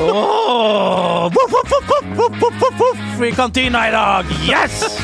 [0.00, 4.24] Oh, voff, voff, voff, voff, i kantina i dag!
[4.46, 4.98] Yes!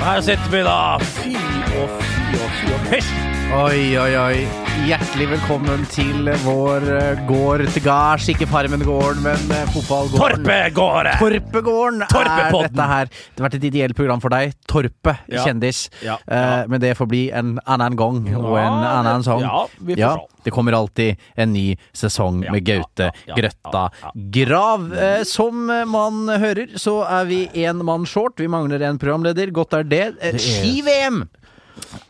[0.00, 0.98] Her sitter vi, da.
[0.98, 1.36] Fy
[1.78, 3.16] og fy og fy og fysj.
[3.54, 4.63] Oi, oi, oi.
[4.82, 8.26] Hjertelig velkommen til vår eh, gård til gards.
[8.28, 10.42] Ikke Farmen-gården, men eh, fotballgården.
[10.42, 11.14] Torpegården!
[11.22, 13.08] Torpegården er dette her.
[13.14, 14.52] Det har vært et ideelt program for deg.
[14.68, 15.44] Torpe Ja.
[15.46, 15.84] kjendis.
[16.04, 16.18] Ja.
[16.26, 19.40] Eh, men det får bli en annen gang og en annen sang.
[19.46, 20.42] ja, vi får se.
[20.50, 21.64] det kommer alltid en ny
[21.96, 24.90] sesong med Gaute ja, ja, Grøtta ja, Grav.
[24.92, 25.64] Eh, som
[25.94, 28.36] man hører, så er vi én mann short.
[28.42, 29.54] Vi mangler en programleder.
[29.54, 30.04] Godt er det.
[30.20, 31.22] Er- Ski-VM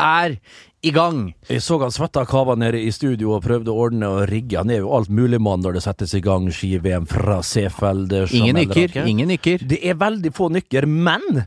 [0.00, 0.38] er
[0.84, 1.20] i gang.
[1.48, 4.58] Jeg så han svetta kava nede i studio og prøvde å ordne og rigge.
[4.60, 8.12] Han er jo alt mulig mann når det settes i gang ski-VM fra Seefeld.
[8.30, 9.06] Ingen Jamel, nykker.
[9.08, 9.64] Ingen nykker.
[9.70, 11.44] Det er veldig få nykker, men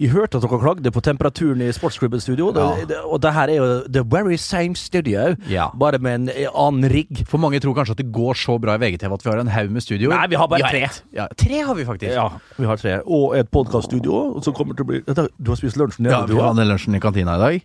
[0.00, 2.52] jeg hørte at dere klagde på temperaturen i Sportsklubben studio.
[2.56, 2.74] Ja.
[2.80, 5.68] Det- det- Og det her er jo the very same studio, Ja.
[5.78, 7.26] bare med en annen rigg.
[7.28, 9.46] For mange tror kanskje at det går så bra i VGTV at vi har en
[9.48, 10.16] haug med studioer.
[10.16, 10.88] Nei, vi har bare tre.
[11.12, 12.14] Ja, tre har vi faktisk.
[12.14, 13.00] Ja, vi har tre.
[13.06, 15.02] Og et podkaststudio som kommer til å bli
[15.40, 16.54] Du har spist lunsjen nede, Ja, du vi òg?
[16.54, 17.62] hadde lunsjen i kantina i dag.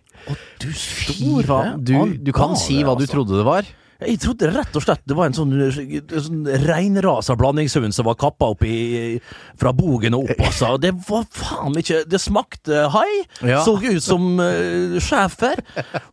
[0.60, 1.76] Du store.
[1.82, 3.12] Du, du kan si hva du altså.
[3.14, 3.62] trodde det var.
[4.00, 8.50] Jeg trodde rett og slett det var en sånn, sånn reinrasa blandingshund som var kappa
[8.52, 9.16] opp i,
[9.56, 10.74] fra bogen og opp, altså.
[10.82, 13.08] Det var faen ikke Det smakte hai.
[13.46, 13.62] Ja.
[13.64, 15.62] Så ut som uh, schæfer.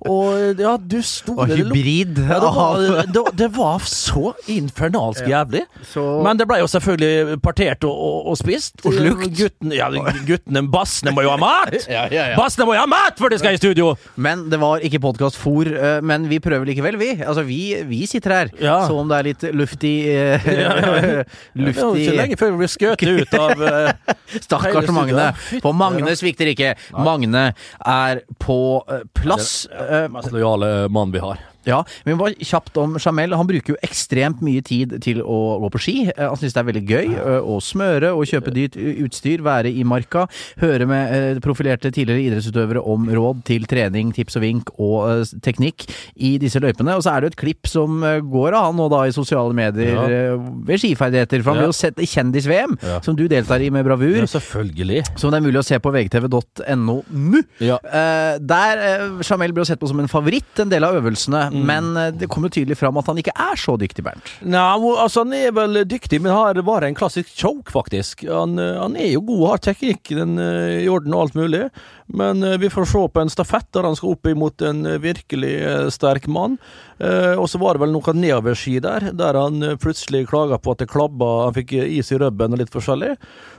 [0.08, 2.22] Og ja, du sto Og hybrid.
[2.23, 5.66] Ja, det, var, det, det var så infernalsk jævlig.
[5.92, 8.80] Så- Men det ble jo selvfølgelig partert og, og, og spist.
[8.88, 9.28] Og slukt.
[9.34, 9.90] Gutten, ja,
[10.28, 11.75] guttene, bassene må jo ha mat!
[11.94, 12.38] Ja, ja, ja.
[12.40, 13.92] Bassene må jo ha mat før de skal i studio!
[14.16, 15.70] Men det var ikke podkastfôr.
[16.06, 17.12] Men vi prøver likevel, vi.
[17.22, 18.75] Altså, vi, vi sitter her Ja.
[18.88, 20.91] som om det er litt luftig eh, Ja, ja.
[21.53, 24.89] Det Luftig ikke lenge før vi blir skutt ut av eh, Stakkars.
[24.93, 25.29] Magne.
[25.63, 26.73] For Magne svikter ikke.
[26.97, 27.49] Magne
[27.85, 29.66] er på eh, plass.
[29.71, 31.41] den mest lojale mann vi har.
[31.66, 33.33] Ja, men bare kjapt om Jamel.
[33.38, 35.95] Han bruker jo ekstremt mye tid til å gå på ski.
[36.11, 39.72] Eh, Han syns det er veldig gøy eh, å smøre og kjøpe dyrt utstyr, være
[39.72, 40.25] i marka,
[40.62, 45.34] høre med eh, profilerte tidligere idrettsutøvere om råd til trening, tips og vink og eh,
[45.46, 45.85] teknikk
[46.16, 46.97] i disse løypene.
[46.97, 49.53] Og så er det et klipp som eh, går av han nå da i sosiale
[49.56, 50.03] medier Ja.
[50.07, 51.44] eh, ved skiferdigheter.
[51.44, 51.68] For han Ja.
[51.69, 53.00] vil jo i Kjendis-VM, Ja.
[53.06, 54.18] som du deltar i med bravur.
[54.18, 55.03] Ja, selvfølgelig.
[55.19, 57.41] Som det er mulig å se på vgtv.no nå.
[57.63, 57.78] Ja.
[57.84, 61.45] Eh, der eh, Jamel blir jo sett på som en favoritt en del av øvelsene,
[61.53, 61.66] Mm.
[61.69, 64.31] men eh, det kommer tydelig fram at han ikke er så dyktig, Bernt.
[64.41, 64.64] Nei,
[64.97, 68.25] altså Han er vel dyktig, men har bare en klassisk choke, faktisk.
[68.25, 71.68] Han, eh, han er jo god, har teknikk den, eh, i orden og alt mulig.
[72.13, 75.00] Men eh, vi får se på en stafett der han skal opp imot en eh,
[75.01, 76.59] virkelig eh, sterk mann.
[77.03, 80.88] Og så var det vel noe nedoverski der, der han plutselig klaga på at det
[80.88, 83.09] klabba, han fikk is i rubben og litt forskjellig.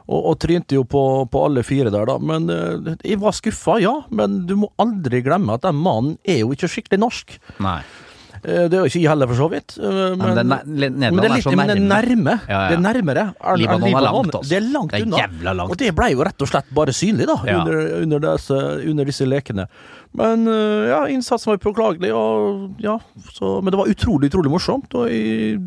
[0.07, 2.17] Og, og trynte jo på, på alle fire der, da.
[2.17, 2.49] Men
[3.05, 3.93] jeg var skuffa, ja.
[4.09, 7.37] Men du må aldri glemme at den mannen er jo ikke skikkelig norsk.
[7.67, 7.83] Nei.
[8.45, 9.77] Eh, Det er jo ikke jeg heller, for så vidt.
[9.81, 12.35] Men, Men, det men det er, litt, men det er nærme.
[12.49, 12.69] Ja, ja.
[12.69, 13.25] Det er nærmere.
[13.41, 14.49] Er- Libanon er langt, altså.
[14.51, 15.53] Det er langt unna.
[15.55, 15.71] langt.
[15.71, 17.61] Og det ble jo rett og slett bare synlig, da, Ja.
[17.63, 18.59] under, under, disse,
[18.91, 19.67] under disse lekene.
[20.15, 22.99] Men eh, ja, innsatsen var påklagelig, og ja,
[23.33, 24.93] så, men det var utrolig, utrolig morsomt.
[24.95, 25.59] Og jeg,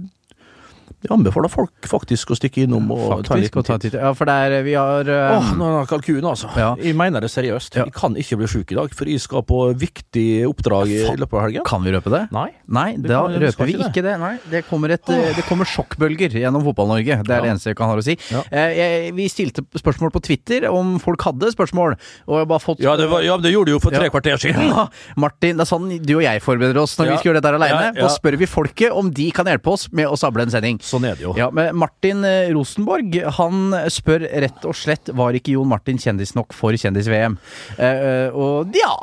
[1.03, 3.93] jeg anbefaler folk faktisk å stikke innom og ta en Faktisk, liten ta en titt.
[3.93, 4.01] titt.
[4.01, 6.49] Ja, for det er Vi har eh, Åh, nå er det kalkun, altså.
[6.57, 6.69] Ja.
[6.81, 7.77] Jeg mener det seriøst.
[7.77, 7.85] Ja.
[7.87, 11.37] Jeg kan ikke bli sjuk i dag, for jeg skal på viktig oppdrag i løpet
[11.37, 11.65] av helgen.
[11.67, 12.23] Kan vi røpe det?
[12.35, 12.49] Nei.
[12.67, 13.91] Nei, da kan- røper vi ikke det.
[13.91, 14.15] ikke det.
[14.23, 15.27] Nei, det kommer, et, oh.
[15.37, 17.19] det kommer sjokkbølger gjennom Fotball-Norge.
[17.27, 18.17] Det er det eneste jeg kan ha å si.
[18.33, 22.83] Eh, jeg, vi stilte spørsmål på Twitter om folk hadde spørsmål, og jeg bare fått
[22.83, 24.73] Ja, det, var, det gjorde du jo for tre kvarter siden.
[25.17, 27.93] Martin, det er sånn du og jeg forbereder oss når vi skal gjøre dette aleine.
[27.97, 30.76] Da spør vi folket om de kan hjelpe oss med å sable en sending.
[30.85, 31.33] Sånn er det jo.
[31.37, 36.35] Ja, men Martin eh, Rosenborg han spør rett og slett var ikke Jon Martin kjendis
[36.37, 37.37] nok for Kjendis-VM.
[37.77, 38.93] Eh, og ja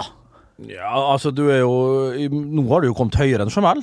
[0.70, 1.74] Ja, altså du er jo
[2.30, 3.82] Nå har du jo kommet høyere enn Jamel.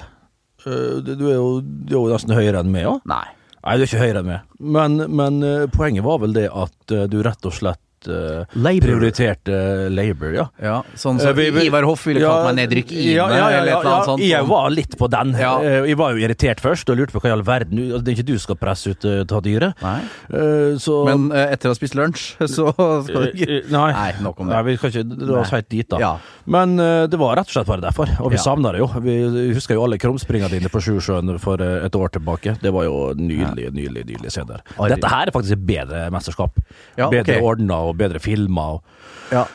[0.65, 3.01] Eh, Du er jo, du er jo nesten høyere enn meg òg.
[3.11, 3.25] Nei.
[3.61, 4.45] Nei, du er ikke høyere enn meg.
[4.59, 10.33] Men, men eh, poenget var vel det at du rett og slett eh, prioriterte Labour,
[10.35, 10.45] ja.
[10.61, 13.47] Ja, sånn som så, vi- Ivar Hoff ville kalt meg nedrykk Ine, ja, ja, ja,
[13.61, 14.23] eller et eller annet ja, sånt.
[14.25, 15.33] Jeg var litt på den.
[15.39, 15.53] Ja.
[15.61, 18.15] Eh, Jeg var jo irritert først og lurte på hva i all verden Det er
[18.17, 19.75] ikke du skal presse ut uh, ta dyret.
[19.81, 19.99] Nei.
[20.31, 23.71] Eh, så Men eh, etter å ha spist lunsj, så skal du ikke Eh, eh,
[23.71, 23.91] Nei.
[23.91, 24.53] Nei, nok om det.
[24.55, 25.99] Nei, vi kan ikke dra oss helt dit, da.
[26.01, 26.11] Ja.
[26.45, 28.43] Men eh, det var rett og slett bare derfor, og vi Ja.
[28.43, 28.87] savna det jo.
[29.01, 29.15] Vi
[29.55, 32.57] husker jo alle krumspringene dine på Sjusjøen for eh, et år tilbake.
[32.61, 34.61] Det var jo nydelig, nydelig nydelig scener.
[34.91, 36.59] Dette her er faktisk et bedre mesterskap.
[36.97, 37.41] Ja, bedre okay.
[37.41, 38.77] ordna og bedre filmer.
[38.77, 38.83] Og...
[39.31, 39.45] Ja.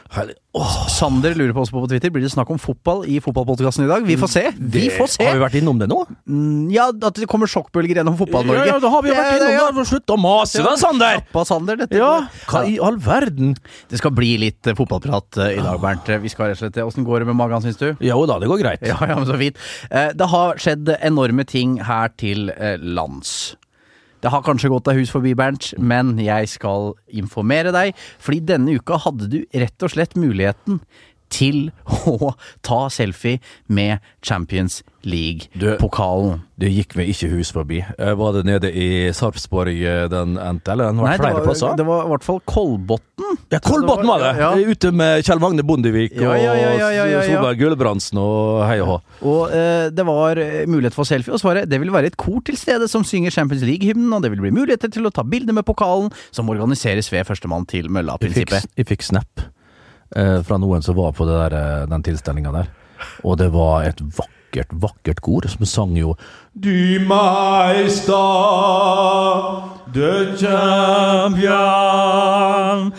[0.57, 0.87] oh.
[0.89, 4.07] Sander lurer på oss på Twitter Blir det snakk om fotball i fotballpodkasten i dag.
[4.09, 4.43] Vi får se!
[4.57, 5.27] Vi det- får se!
[5.27, 5.99] Har vi vært innom det nå?
[6.25, 8.63] Mm, Ja, at det kommer sjokkbølger gjennom Fotball-Norge.
[8.65, 9.85] Ja, ja, da har vi jo vært det, innom det.
[9.91, 11.21] Slutt å mase, da, Sander!
[11.47, 11.77] Sander.
[11.83, 13.53] Dette, Ja, hva i all verden?
[13.91, 16.09] Det skal bli litt eh, fotballprat eh, i dag, Bernt.
[16.25, 17.91] Vi skal rett og slett Åssen går det med magen, syns du?
[18.01, 18.87] Jo da, det går greit.
[18.91, 19.61] Ja, ja, men så fint.
[19.91, 23.57] Eh, Det har skjedd enorme ting her til eh, lands.
[24.27, 28.73] Det har kanskje gått deg hus forbi, Bernt, men jeg skal informere deg, fordi denne
[28.75, 30.81] uka hadde du rett og slett muligheten
[31.33, 31.71] til
[32.09, 32.33] å
[32.67, 36.41] ta selfie med Champions League-pokalen.
[36.59, 37.79] Det gikk vi ikke hus forbi.
[37.99, 41.37] Eh, Var det nede i Sarpsborg eh, den endte, eller den var Nei, det flere
[41.39, 41.75] var, plasser?
[41.79, 43.37] det var i hvert fall Kolbotn.
[43.53, 44.33] Ja, Kolbotn var det!
[44.41, 44.51] Ja.
[44.73, 46.55] Ute med Kjell Magne Bondevik Ja, ja,
[47.21, 48.97] og Solberg Gulbrandsen og hei og hå.
[49.31, 52.41] Og eh, det var eh, mulighet for selfie, og svaret det vil være et kor
[52.47, 55.55] til stede som synger Champions League-hymnen, og det vil bli muligheter til å ta bilder
[55.61, 58.73] med pokalen, som organiseres ved førstemann til mølla-prinsippet.
[58.77, 59.47] jeg fikk snap
[60.15, 62.67] fra noen som var på der, eh, den tilstelninga der,
[63.25, 66.17] og det var et vakkert, vakkert kor som sang jo
[66.55, 68.15] Du Meister,
[69.93, 71.53] de champion,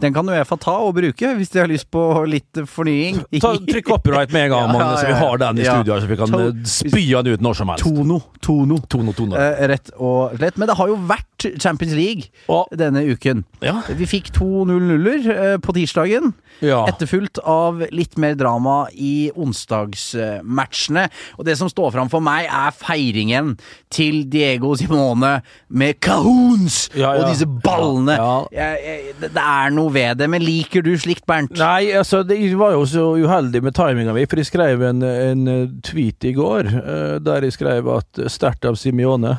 [0.00, 3.20] Den kan Uefa ta og bruke hvis de har lyst på litt fornying.
[3.42, 6.10] Ta, Trykk copyright med en gang, Magne, så vi har den i studio, her, så
[6.10, 7.84] vi kan eh, spy den ut når som helst.
[7.86, 8.20] Tono.
[8.44, 8.78] Tono.
[8.88, 9.36] Tono, tono.
[9.38, 10.56] Eh, rett og slett.
[10.60, 13.44] Men det har jo vært Champions League Og- denne uken.
[13.62, 13.80] Ja.
[13.98, 16.32] Vi fikk to 0-0-er eh, på tirsdagen.
[16.64, 16.80] Ja.
[16.90, 21.04] Etterfulgt av litt mer drama i onsdagsmatchene.
[21.38, 23.54] Og det som står fram for meg, er feiringen
[23.94, 28.16] til Diego Simone med cahoons Ja, og disse ballene.
[28.18, 31.54] Ja, Jeg, jeg, det det er noe ved det, men liker du slikt, Bernt?
[31.58, 35.52] Nei, altså, det var jo så uheldig med timinga mi, for jeg skrev en, en
[35.52, 39.36] eh, tweet i går eh, der jeg skrev at eh, sterkt av Simione.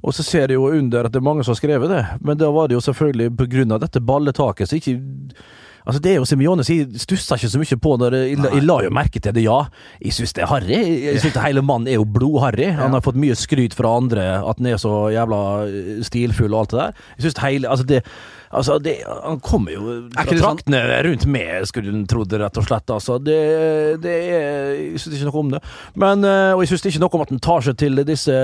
[0.00, 2.38] Og så ser jeg jo under at det er mange som har skrevet det, men
[2.40, 5.00] da var det jo selvfølgelig på grunn av dette balletaket, så ikke
[5.90, 8.50] Altså Det er jo Simione, så jeg stussa ikke så mye på når jeg, jeg,
[8.52, 9.62] jeg la jo merke til det, ja.
[10.04, 10.80] Jeg syns det er harry.
[11.06, 12.68] Jeg syns hele mannen er jo blodharry.
[12.76, 15.40] Han har fått mye skryt fra andre at han er så jævla
[16.06, 17.00] stilfull og alt det der.
[17.16, 18.02] Jeg synes det hele Altså, det
[18.50, 22.64] Altså, det, han kommer jo fra sånn- traktene rundt med, skulle en trodd, rett og
[22.66, 22.90] slett.
[22.90, 23.36] Altså, det,
[24.02, 25.60] det er Jeg syns ikke noe om det.
[25.94, 28.34] Men, eh, og jeg syns ikke noe om at han tar seg til disse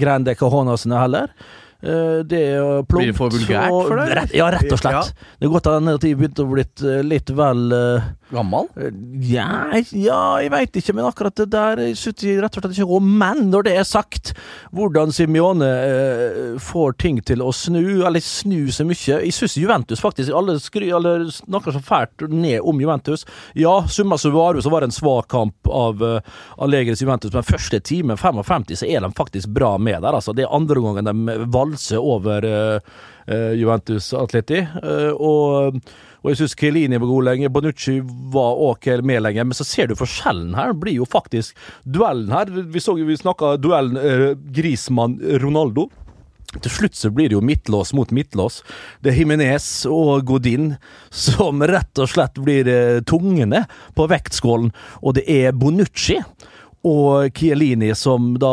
[0.00, 1.32] grande cajonasene heller.
[1.80, 2.90] Eh, Det er plumpt.
[2.90, 4.16] Blir det for vulgært og- for deg?
[4.16, 5.14] Rett, ja, rett og slett.
[5.38, 8.02] Det er godt at jeg begynte å eh, litt vel uh,
[8.32, 8.66] Gammal?
[9.22, 12.96] ja, ja, jeg veit ikke, men akkurat det der syns jeg rett og slett ikke
[12.96, 13.18] om.
[13.18, 14.34] Men når det er sagt,
[14.74, 20.00] hvordan Simione uh, får ting til å snu, eller snu så mye Jeg syns Juventus
[20.00, 23.24] faktisk Alle, skry, alle snakker så fælt ned om Juventus.
[23.54, 26.20] Ja, summa summarum så var det en svak kamp av uh,
[26.58, 30.12] Allegris Juventus, men første time, 55, så er de faktisk bra med der.
[30.12, 30.34] Altså.
[30.34, 32.92] Det er andre gangen de valser over eh,
[33.28, 34.64] eh, Juventus Atleti.
[34.64, 35.80] eh, og
[36.18, 38.00] og jeg syns Kelini var god lenge, Bonucci
[38.34, 40.72] var ok med lenge, men så ser du forskjellen her.
[40.72, 41.54] Det blir jo faktisk
[41.86, 42.50] duellen her.
[42.50, 45.86] Vi så vi snakka duellen eh, Grismann-Ronaldo.
[46.58, 48.62] Til slutt så blir det jo midtlås mot midtlås.
[49.04, 50.72] Det er Jimenez og Godin
[51.12, 52.66] som rett og slett blir
[53.06, 54.72] tungene på vektskålen,
[55.04, 56.18] og det er Bonucci.
[56.86, 58.52] Og Chiellini som da,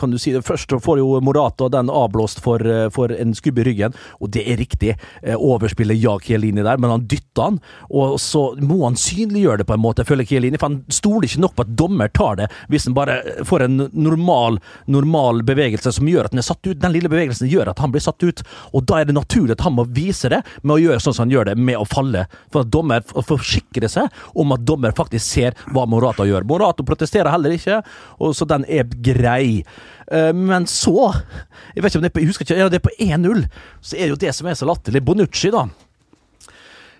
[0.00, 2.60] kan du si det Først får jo Morata den avblåst for,
[2.92, 4.92] for en skubb i ryggen, og det er riktig.
[5.22, 7.58] Eh, Overspiller ja Chiellini der, men han dytter han,
[7.88, 11.42] og så må han synliggjøre det på en måte, føler Chiellini, for han stoler ikke
[11.44, 13.18] nok på at dommer tar det, hvis han bare
[13.48, 14.60] får en normal,
[14.92, 16.78] normal bevegelse som gjør at han er satt ut.
[16.82, 18.44] Den lille bevegelsen gjør at han blir satt ut,
[18.76, 21.26] og da er det naturlig at han må vise det med å gjøre sånn som
[21.26, 22.26] han gjør det, med å falle.
[22.52, 26.46] For at dommer forsikrer seg om at dommer faktisk ser hva Morata gjør.
[26.48, 27.82] Morata protesterer heller ikke,
[28.18, 29.62] og så den er grei.
[30.10, 31.12] Eh, Men så
[31.74, 33.46] Jeg vet ikke om det er på, jeg husker ikke, ja, det er på 1-0.
[33.80, 35.04] Så er det jo det som er så latterlig.
[35.04, 35.66] Bonucci, da.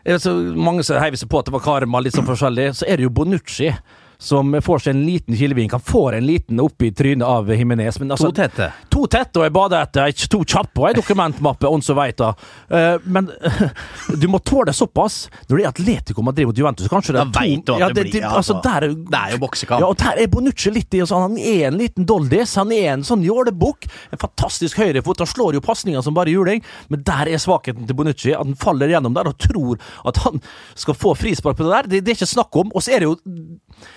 [0.04, 2.74] Jeg vet, så mange som heiver seg på at det var karma, litt sånn forskjellig.
[2.78, 3.72] Så er det jo Bonucci
[4.18, 5.72] som får seg en liten kilevink.
[5.72, 8.00] Han får en liten oppi trynet av Jimenez.
[8.00, 8.70] Altså, To tette.
[8.92, 12.32] To tette og ei badeette, to kjappe og ei dokumentmappe, on så veit da.
[12.68, 13.28] Eh, men
[14.20, 15.26] du må tåle såpass.
[15.48, 18.24] Når det er Atletico Madrid mot Juventus, kanskje det Da vet du at det blir,
[18.24, 18.60] altså, altså.
[18.64, 19.84] der, Det er jo boksekamp.
[19.84, 22.56] Ja, og der er Bonucci litt i altså, Han er en liten doldis.
[22.60, 23.88] Han er en sånn jålebukk.
[24.14, 25.22] En fantastisk høyrefot.
[25.22, 28.32] Han slår jo pasninger som bare juling, men der er svakheten til Bonucci.
[28.32, 29.76] At han faller gjennom der og tror
[30.08, 30.40] at han
[30.74, 31.90] skal få frispark på det der.
[31.92, 32.72] Det, det er ikke snakk om.
[32.74, 33.16] Og så er det jo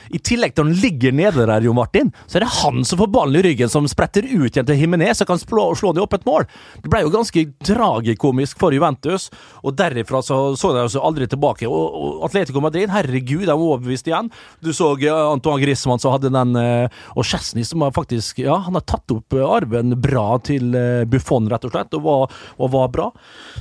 [0.09, 2.99] i tillegg til at han ligger nede der, Jo Martin, så er det han som
[3.01, 6.03] får ballen i ryggen, som spretter ut igjen til Jimenez og kan slå, slå det
[6.03, 6.47] opp et mål.
[6.83, 9.29] Det ble jo ganske tragikomisk for Juventus,
[9.63, 11.67] og derifra så, så de altså aldri tilbake.
[11.69, 14.31] Og, og Atletico Madrid, herregud, de var overbevist igjen.
[14.63, 18.57] Du så eh, Antoine Griezmann som hadde den, eh, og Chesney som har faktisk Ja,
[18.65, 20.73] han har tatt opp eh, arven bra til
[21.09, 23.07] Buffon, rett og slett, og var, og var bra.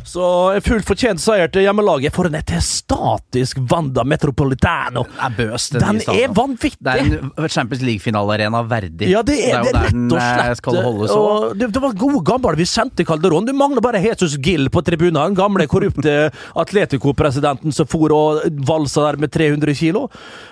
[0.07, 0.25] Så
[0.55, 5.05] en fullt fortjent seier til hjemmelaget for en statisk Wanda Metropolitano.
[5.09, 6.79] Den er bøs, den, Den er vanvittig!
[6.85, 9.11] Det er en Champions League-finalearena verdig.
[9.11, 10.61] Ja, det er, det er det er rett og eh, slett.
[10.61, 13.49] skal holdes og det, det var gode gamle Vicente Calderón.
[13.49, 15.19] Du mangler bare Jesus Gill på tribunen.
[15.19, 16.15] Den gamle, korrupte
[16.63, 20.07] Atletico-presidenten som for og valsa der med 300 kilo.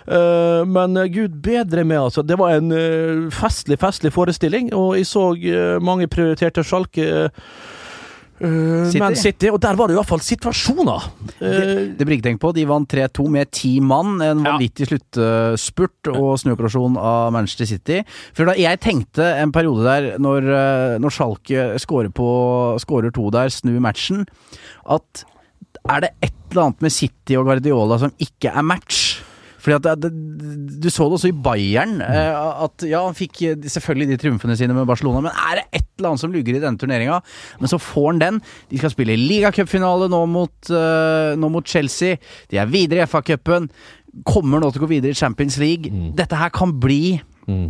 [0.08, 2.24] Uh, men gud bedre med, altså.
[2.26, 7.06] Det var en uh, festlig, festlig forestilling, og jeg så uh, mange prioriterte sjalke.
[7.26, 7.74] Uh,
[8.38, 8.98] City.
[9.00, 11.06] Man City, og der var det i hvert fall situasjoner.
[11.40, 12.50] Eh, Det blir ikke tenkt på.
[12.56, 14.20] De vant 3-2 med ti mann.
[14.20, 14.52] En Ja.
[14.58, 18.02] vanvittig sluttspurt og snuoperasjon av Manchester City.
[18.34, 23.30] For da Jeg tenkte en periode der, når, eh, når Schalke scorer, på, scorer to
[23.30, 24.26] der, snur matchen,
[24.88, 25.24] at
[25.88, 29.05] er det et eller annet med City og Guardiola som ikke er match?
[29.66, 30.10] Fordi at det,
[30.78, 31.96] Du så det også i Bayern.
[32.04, 35.64] eh, At ja, Han fikk eh, selvfølgelig de triumfene sine med Barcelona, men er det
[35.80, 37.18] et eller annet som lugger i denne turneringa?
[37.58, 38.40] Men så får han den.
[38.70, 42.20] De skal spille ligacupfinale nå, mot, eh, nå mot Chelsea.
[42.52, 43.66] De er videre i FA-cupen.
[44.28, 45.90] Kommer nå til å gå videre i Champions League.
[46.16, 47.18] Dette her kan bli
[47.48, 47.66] mm.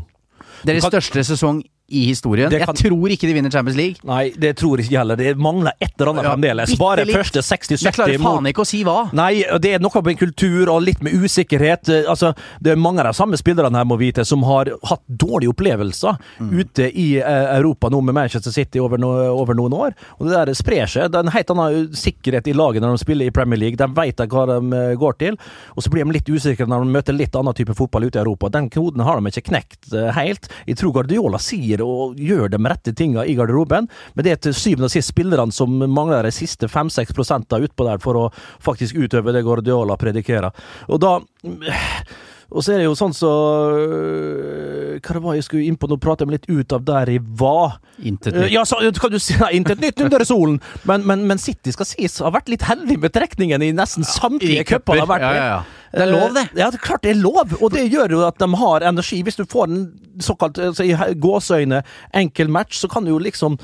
[0.69, 2.50] deres Kan- største sesong i historien.
[2.50, 2.61] Kan...
[2.75, 4.00] Jeg tror ikke de vinner Champions League.
[4.09, 5.16] Nei, det tror jeg ikke heller.
[5.21, 6.75] Det mangler et eller annet Ja, fremdeles.
[6.81, 7.14] Bare litt.
[7.16, 8.97] første Jeg klarer 60-70 faen ikke å si hva.
[9.16, 11.88] Nei, det er noe med kultur og litt med usikkerhet.
[11.88, 15.02] Eh, Altså, det er mange av de samme spillerne her må vite som har hatt
[15.09, 16.50] dårlige opplevelser Mm.
[16.61, 19.95] ute i eh, Europa nå med Manchester City over, no, over noen år.
[20.19, 21.11] Og Det der sprer seg.
[21.12, 23.76] Det er en helt annen sikkerhet i laget når de spiller i Premier League.
[23.76, 25.37] De vet hva de eh, går til,
[25.76, 28.23] og så blir de litt usikre når de møter litt annen type fotball ute i
[28.25, 28.49] Europa.
[28.52, 30.49] Den koden har de ikke knekt eh, helt.
[30.66, 34.56] Jeg tror Guardiola sier og gjør de rette tinga i garderoben, men det er til
[34.56, 38.28] syvende og sist spillerne som mangler de siste 5-6 prosentene utpå der for å
[38.64, 40.54] faktisk utøve det Guardiola predikerer.
[40.88, 41.18] Og da
[42.47, 43.30] og så er det jo sånn så
[43.75, 45.99] øh, Hva det var jeg skulle inn på nå?
[46.02, 47.80] prater jeg meg litt ut av der jeg var.
[48.06, 48.52] Intet Eh, nytt.
[48.54, 51.88] Ja, så kan du si nei, intet nytt under solen, men, men, men City skal
[51.88, 55.49] sies har vært litt heldig med trekningen i nesten samtlige cuper har vært Ja, ja,
[55.56, 55.59] ja.
[55.93, 56.43] Det er lov, det.
[56.52, 58.81] Eh, Ja, det er klart det er lov, og det gjør jo at de har
[58.81, 59.23] energi.
[59.23, 61.83] Hvis du får en såkalt altså, i gåseøyne
[62.14, 63.59] enkel match, så kan du jo liksom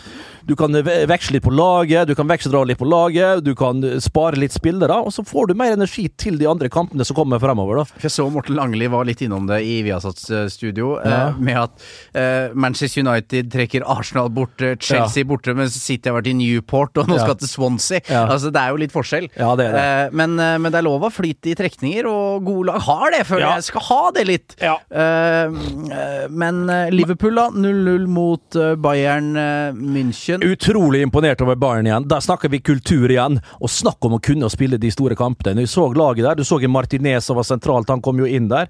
[0.45, 3.81] Du kan ve- veksle litt på laget, du kan veksledra litt på laget, du kan
[4.03, 7.39] spare litt spillere, og så får du mer energi til de andre kampene som kommer
[7.39, 7.85] fremover, da.
[7.85, 11.29] For Jeg så Morten Langli var litt innom det i Viasats eh, studio, Ja.
[11.29, 11.71] eh, med at
[12.19, 17.07] eh, Manchester United trekker Arsenal borte, Chelsea borte, mens City har vært i Newport og
[17.07, 17.23] nå Ja.
[17.23, 18.01] skal til Swansea.
[18.11, 18.27] Ja.
[18.27, 19.31] Altså Det er jo litt forskjell.
[19.39, 19.81] Ja, det er det.
[19.81, 23.11] Eh, men, eh, men det er lov å flyte i trekninger, og gode lag har
[23.15, 23.55] det, føler Ja.
[23.57, 23.67] jeg.
[23.71, 24.57] Skal ha det litt.
[24.63, 24.77] Ja.
[24.91, 27.49] Eh, men eh, Liverpool, da.
[27.51, 29.33] 0-0 mot eh, Bayern
[29.77, 30.43] München.
[30.47, 32.09] Utrolig imponert over Bayern igjen.
[32.09, 33.41] Der snakker vi kultur igjen.
[33.61, 35.63] Og snakk om å kunne spille de store kampene.
[35.63, 36.41] Du så laget der.
[36.41, 38.69] Du så Martinez som var sentralt, han kom jo inn der.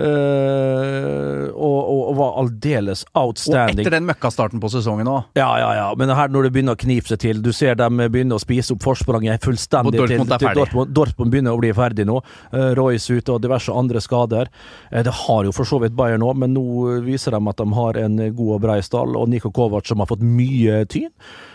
[0.00, 5.24] Uh, og, og, og var aldeles Og etter den møkkastarten på sesongen òg.
[5.38, 5.88] Ja, ja, ja.
[5.98, 8.74] Men her når det begynner å knipe seg til, du ser dem begynne å spise
[8.76, 10.60] opp forspranget fullstendig Og Dortmund til, er til ferdig.
[10.62, 10.94] Dortmund.
[10.96, 12.20] Dortmund begynner å bli ferdig nå.
[12.54, 14.50] Uh, Royce ute og diverse andre skader.
[14.90, 16.64] Eh, det har jo for så vidt Bayern nå, men nå
[17.06, 20.10] viser de at de har en god og brei stall, og Niko Kovac som har
[20.10, 21.12] fått mye tyn.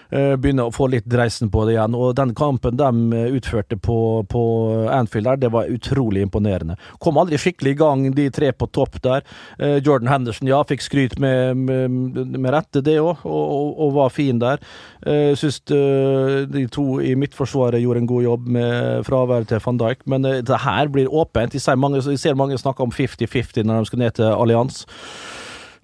[0.09, 1.95] Eh, Begynner å få litt dreisen på det igjen.
[1.97, 3.97] Og den kampen de eh, utførte på,
[4.29, 4.43] på
[4.91, 6.77] Anfield der, det var utrolig imponerende.
[7.03, 9.25] Kom aldri skikkelig i gang, de tre på topp der.
[9.59, 13.95] Eh, Jordan Henderson, ja, fikk skryt med, med, med rette, det òg, og, og, og
[13.99, 14.61] var fin der.
[15.05, 20.05] Jeg syns de to i midtforsvaret gjorde en god jobb med fraværet til van Dijk,
[20.09, 21.53] men det her blir åpent.
[21.53, 24.85] Jeg ser mange snakke om 50-50 når de skal ned til allians.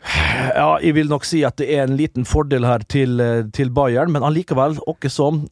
[0.01, 3.69] Ja, jeg vil nok si at det er en liten fordel her til, eh, til
[3.73, 5.43] Bayern, men allikevel, åkke som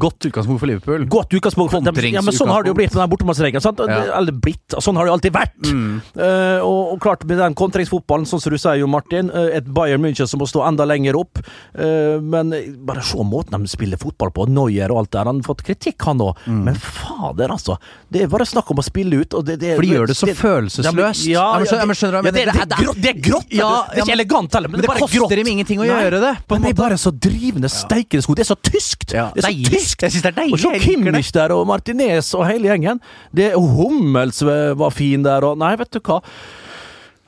[0.00, 1.06] Godt utgangspunkt for Liverpool.
[1.10, 1.72] Godt utgangspunkt.
[1.74, 3.60] Kontrings- Ja, men sånn har det jo blitt med den bortemannsregelen.
[3.60, 3.80] sant?
[3.82, 4.16] Ja.
[4.18, 5.58] Eller blitt, sånn har det jo alltid vært.
[5.66, 6.02] Mm.
[6.16, 9.64] Uh, og, og klart, med den kontringsfotballen, sånn som du sier jo, Martin, uh, et
[9.66, 11.42] Bayern München som må stå enda lenger opp.
[11.74, 12.54] Uh, men
[12.86, 15.24] bare se måten de spiller fotball på, Neuer og alt der.
[15.24, 16.36] Han har fått kritikk, han òg.
[16.46, 17.76] Men fader, altså.
[18.10, 19.34] Det er bare snakk om å spille ut.
[19.34, 19.76] Og det, det, Mm.
[19.76, 21.26] For de gjør det så følelsesløst.
[21.26, 23.10] Ja, Ja, men, men ja, men skjønner du jeg det, det, Det er grått, det
[23.10, 23.48] er grått!
[23.50, 25.86] vet Ja, det er ikke elegant heller, men, Men det bare koster dem ingenting å
[25.86, 28.36] Nei, gjøre det, på men det er bare så drivende steikende sko.
[28.38, 29.08] Det er så tyskt!
[29.10, 29.68] Det er så deilig.
[29.74, 30.06] tyskt.
[30.06, 30.54] Jeg synes det er deilig.
[30.58, 30.80] Og så det.
[30.86, 33.00] Kimmich der, og Martinez og hele gjengen.
[33.32, 36.20] Det Hummels var fin der, og Nei, vet du hva.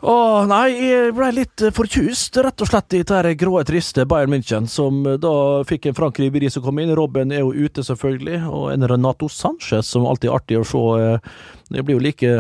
[0.03, 4.33] Åh, nei, jeg ble litt forkjust, fortjust, rett og slett, i det grå, triste Bayern
[4.35, 5.31] München, som eh, da
[5.69, 6.91] fikk en Frank Ribéry som kom inn.
[6.99, 10.83] Robben er jo ute, selvfølgelig, og en Renato Sanchez, som alltid er artig å se.
[10.99, 11.31] eh,
[11.79, 12.33] Jeg blir jo like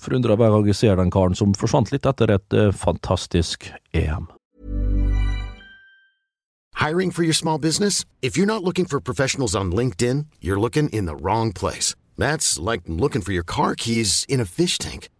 [0.00, 4.28] forundra hver gang jeg ser den karen, som forsvant litt etter et eh, fantastisk EM.
[6.80, 8.06] Hiring for your small business?
[8.22, 11.94] If you're not looking for professionals on LinkedIn, you're looking in the wrong place.
[12.16, 15.10] That's like looking for your car keys in a fish tank.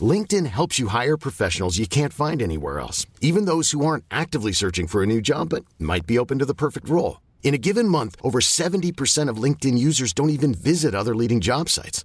[0.00, 4.52] LinkedIn helps you hire professionals you can't find anywhere else, even those who aren't actively
[4.52, 7.20] searching for a new job but might be open to the perfect role.
[7.42, 11.68] In a given month, over 70% of LinkedIn users don't even visit other leading job
[11.68, 12.04] sites.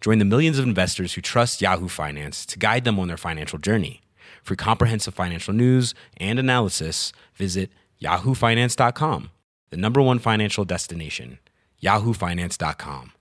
[0.00, 3.58] Join the millions of investors who trust Yahoo Finance to guide them on their financial
[3.58, 4.02] journey.
[4.42, 9.30] For comprehensive financial news and analysis, visit yahoofinance.com,
[9.70, 11.38] the number one financial destination,
[11.82, 13.12] yahoofinance.com.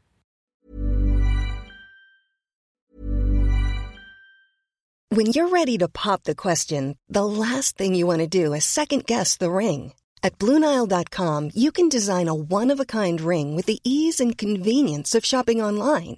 [5.10, 8.65] When you're ready to pop the question, the last thing you want to do is
[8.65, 9.93] second guess the ring.
[10.22, 14.38] At Bluenile.com, you can design a one of a kind ring with the ease and
[14.38, 16.17] convenience of shopping online.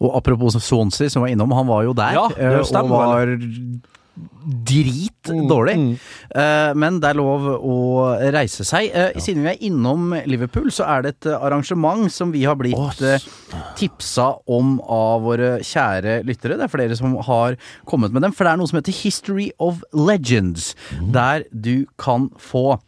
[0.00, 2.16] Og apropos Swansea, som var innom, han var jo der.
[2.16, 3.34] Ja, det eh, og var
[4.66, 5.76] drit dårlig.
[5.78, 6.78] mm.
[6.80, 7.76] Men det er lov å
[8.34, 8.90] reise seg.
[8.96, 13.02] Eh, Siden vi er innom Liverpool, så er det et arrangement som vi har blitt
[13.06, 13.22] eh,
[13.78, 16.58] tipsa om av våre kjære lyttere.
[16.60, 17.56] Det er flere som har
[17.88, 18.34] kommet med dem.
[18.36, 20.74] For det er noe som heter History of Legends,
[21.14, 22.80] der du kan få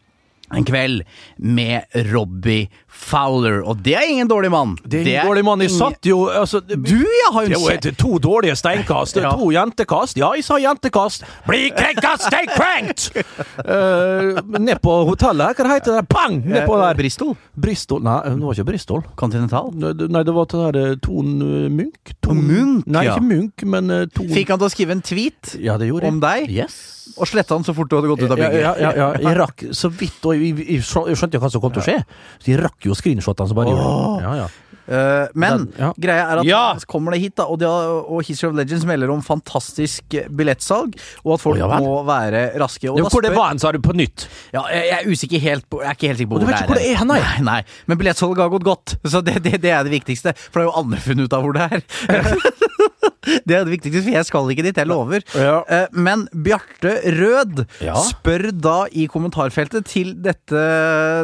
[0.53, 1.07] en kveld
[1.41, 3.61] med Robbie Fowler.
[3.67, 4.75] Og det er ingen dårlig mann.
[4.85, 5.61] Det er ingen dårlig mann.
[5.65, 9.17] Jeg satt jo altså, Du, ja, har Det jo et- to dårlige steinkast.
[9.17, 9.33] Ja.
[9.37, 10.17] To jentekast.
[10.21, 11.25] Ja, jeg sa jentekast.
[11.49, 13.25] Bli krenka, stay cranked!
[13.65, 16.05] Uh, ned på hotellet hva heter det?
[16.13, 16.39] Bang!
[16.47, 16.95] Ned på der.
[16.99, 17.35] Bristol?
[17.55, 19.03] Bristol Nei, det var ikke Bristol.
[19.17, 19.71] Continental?
[19.75, 22.15] Nei, det- var til der eh, Ton eh, Munch.
[22.25, 23.17] Ton, Munch, Nei, ja.
[23.17, 26.07] ikke Munch, men uh, Ton Fikk han til å skrive en tweet Ja, det gjorde
[26.09, 26.15] jeg.
[26.15, 26.49] om deg?
[26.51, 26.79] Yes.
[27.19, 28.61] Og sletta han så fort du hadde gått ut av bygget?
[28.63, 31.73] ja, ja, ja, jeg rakk så vidt, og jeg, jeg, jeg skjønte hva som kom
[31.75, 31.97] til å skje.
[32.41, 34.27] Så jeg rakk jo screenshotene som bare gjorde det.
[34.27, 34.51] Ja, ja.
[34.83, 35.93] Uh, men Den- ja.
[36.03, 36.75] greia er at Ja!
[36.77, 40.17] så kommer det hit, da, og, de har, og History of Legends melder om fantastisk
[40.35, 42.91] billettsalg, og at folk oh, ja må være raske.
[42.91, 44.27] Og Jo, da hvor det spør- var hen, sa du på nytt?
[44.53, 46.47] Ja, jeg, jeg er usikker helt på, Jeg er ikke helt sikker på Og du
[46.47, 47.21] hvor vet det ikke hvor det er nei?
[47.29, 47.41] nei.
[47.47, 47.63] nei.
[47.87, 50.35] Men billettsalget har gått godt, så det, det, det er det viktigste.
[50.51, 51.83] For det har jo andre funnet ut av hvor det er.
[53.23, 55.23] det er det viktigste, for jeg skal ikke dit, jeg lover.
[55.39, 55.59] Ja.
[55.69, 57.95] Eh, Men Bjarte Rød Ja.
[58.03, 60.63] spør da i kommentarfeltet til dette,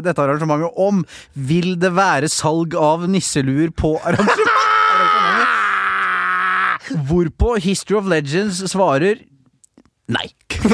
[0.04, 4.54] dette arrangementet om Vil det være salg av nisseluer på arrangementet?
[7.08, 9.18] Hvorpå History of Legends svarer
[10.08, 10.30] nei.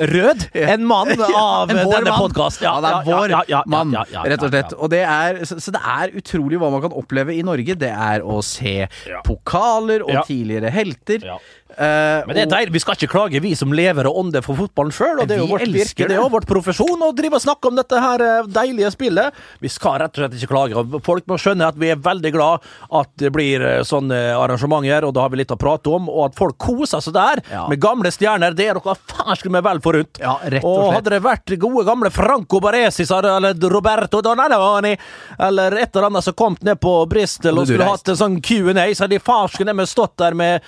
[0.00, 0.46] Rød?
[0.56, 2.20] En mann av En denne mann.
[2.20, 2.62] podkast.
[2.64, 3.92] Ja, det er vår ja, mann,
[4.24, 4.72] rett og slett.
[4.78, 7.76] Og det er, så, så det er utrolig hva man kan oppleve i Norge.
[7.78, 8.86] Det er å se
[9.26, 11.28] pokaler og tidligere helter.
[11.68, 12.72] Eh, Men det er deilig.
[12.76, 15.18] Vi skal ikke klage, vi som lever og ånder for fotballen sjøl.
[15.26, 17.76] Det er jo vårt virke, det er jo vårt profesjon å drive og snakke om
[17.76, 19.34] dette her eh, deilige spillet.
[19.60, 20.76] Vi skal rett og slett ikke klage.
[20.78, 25.04] og Folk må skjønne at vi er veldig glad at det blir eh, sånne arrangementer,
[25.08, 26.06] og da har vi litt å prate om.
[26.12, 27.66] Og at folk koser seg der Ja.
[27.68, 30.20] med gamle stjerner, det er dere farsken meg vel forunt.
[30.22, 30.94] Ja, rett og slett.
[31.00, 34.96] hadde det vært gode gamle Franco Baresi eller Roberto Donaloni
[35.38, 38.86] eller et eller annet som kom ned på Bristol og skulle hatt en sånn Q&A,
[38.94, 40.62] så hadde de farsken meg stått der med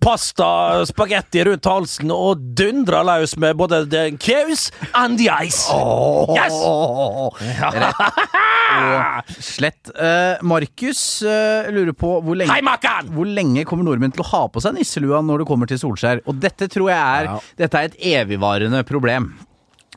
[0.00, 0.46] pasta,
[0.88, 5.66] spagetti rundt halsen og dundra løs med både the cause and the ice.
[6.34, 6.56] Yes!
[7.60, 9.22] Ja.
[9.38, 9.90] slett.
[9.94, 14.44] Uh, Markus uh, lurer på hvor lenge Hei, hvor lenge kommer nordmenn til å ha
[14.50, 16.24] på seg nisselua når det kommer til Solskjær?
[16.30, 17.40] Og dette tror jeg er, Ja.
[17.60, 19.32] dette er et evigvarende problem.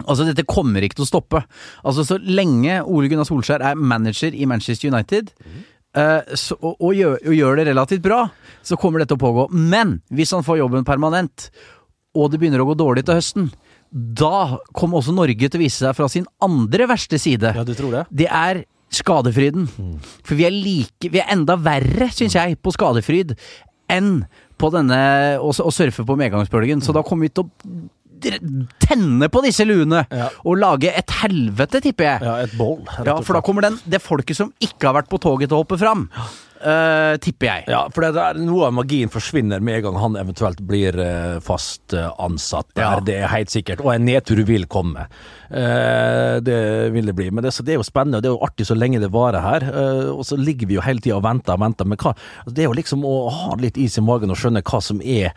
[0.05, 1.41] Altså, dette kommer ikke til å stoppe.
[1.87, 5.63] Altså, så lenge Ole Gunnar Solskjær er manager i Manchester United, eh,
[6.37, 8.23] så, og, og, gjør, og gjør det relativt bra,
[8.65, 9.47] så kommer dette å pågå.
[9.51, 11.49] Men hvis han får jobben permanent,
[12.17, 13.51] og det begynner å gå dårlig til høsten,
[13.91, 17.53] da kommer også Norge til å vise seg fra sin andre verste side.
[17.55, 18.03] Ja, du tror det?
[18.23, 19.67] Det er skadefryden.
[20.23, 23.35] For vi er like Vi er enda verre, syns jeg, på skadefryd
[23.91, 24.25] enn
[24.59, 24.97] på denne
[25.39, 26.81] å, surfe på medgangsbølgen.
[26.83, 27.71] Så da kommer vi til å
[28.83, 30.29] tenne på disse luene Ja.
[30.45, 32.21] og lage et helvete, tipper jeg.
[32.27, 32.81] Ja, et boll.
[33.05, 35.63] Ja, for da kommer den, det folket som ikke har vært på toget til å
[35.63, 36.09] hoppe fram.
[36.61, 37.63] Eh, tipper jeg.
[37.71, 41.37] Ja, for det er noe av magien forsvinner med en gang han eventuelt blir uh,
[41.43, 42.97] fast uh, ansatt der.
[42.97, 43.03] Ja.
[43.07, 43.83] Det er helt sikkert.
[43.85, 45.07] Og en nedtur vil komme.
[45.47, 46.55] Det
[46.91, 47.29] vil det bli.
[47.31, 49.07] Men det, så det er jo spennende, og det er jo artig så lenge det
[49.13, 49.65] varer her.
[50.11, 51.87] Og så ligger vi jo hele tida og venter og venter.
[51.87, 52.11] Men hva,
[52.43, 54.99] altså det er jo liksom å ha litt is i magen og skjønne hva som
[54.99, 55.31] er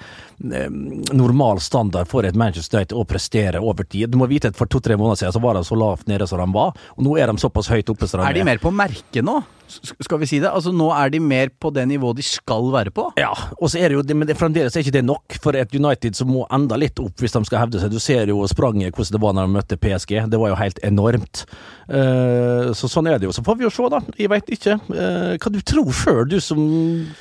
[1.15, 4.11] normal standard for et Manchester United å prestere over tid.
[4.11, 6.43] Du må vite at for to-tre måneder siden så var de så lavt nede som
[6.43, 8.73] de var, og nå er de såpass høyt oppe som de Er de mer på
[8.75, 9.41] merket nå?
[9.71, 10.51] Skal vi si det?
[10.51, 13.07] Altså Nå er de mer på det nivået de skal være på?
[13.21, 15.75] Ja, og så er det jo men det, fremdeles er ikke det nok for et
[15.77, 17.93] United som må enda litt opp hvis de skal hevde seg.
[17.93, 20.17] Du ser jo spranget hvordan det var når de møtte PSG.
[20.31, 21.45] Det var jo helt enormt.
[21.91, 23.35] Uh, så sånn er det jo.
[23.35, 24.03] Så får vi jo se, da.
[24.19, 24.77] Jeg veit ikke.
[24.91, 26.61] Uh, hva du tror sjøl, du som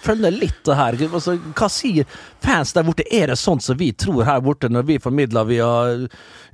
[0.03, 0.99] følger litt det her.
[1.09, 3.05] Altså, hva sier fans der borte?
[3.09, 5.69] Er det sånn som vi tror her borte når vi formidler via,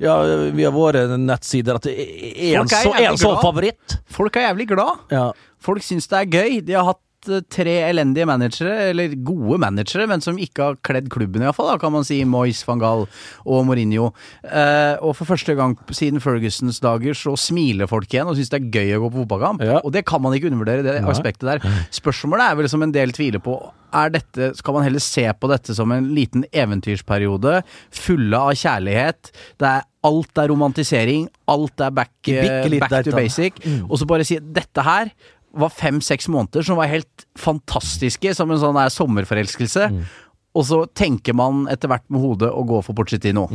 [0.01, 0.15] ja,
[0.55, 3.99] via våre nettsider, at er en, så, er en sånn favoritt?
[4.15, 5.05] Folk er jævlig glad.
[5.13, 5.29] Ja.
[5.65, 6.62] Folk syns det er gøy.
[6.67, 11.08] De har hatt eh, tre elendige managere, eller gode managere, men som ikke har kledd
[11.13, 12.19] klubben, iallfall, kan man si.
[12.30, 14.12] Moyes, van Gaal og Mourinho.
[14.45, 18.62] Eh, og for første gang siden Fergusons dager så smiler folk igjen og syns det
[18.62, 19.65] er gøy å gå på fotballkamp.
[19.65, 19.80] Ja.
[19.82, 21.10] Og det kan man ikke undervurdere, det Nei.
[21.15, 21.65] aspektet der.
[21.95, 23.58] Spørsmålet er vel som en del tviler på.
[23.95, 27.62] Er dette, skal man heller se på dette som en liten eventyrsperiode,
[27.95, 29.32] fulle av kjærlighet?
[29.62, 33.56] Det er Alt er romantisering, alt er back, back to basic.
[33.58, 33.88] basic.
[33.89, 35.10] Og så bare si dette her
[35.55, 39.89] var fem-seks måneder som var helt fantastiske, som en sånn der sommerforelskelse.
[40.55, 43.47] Og så tenker man etter hvert med hodet å gå for Pochettino.